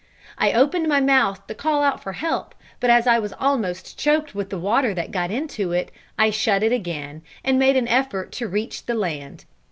[0.39, 4.33] I opened my mouth to call out for help; but as I was almost choked
[4.33, 8.31] with the water that got into it, I shut it again, and made an effort
[8.31, 9.45] to reach the land.